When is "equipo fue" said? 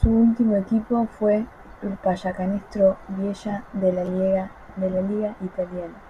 0.56-1.44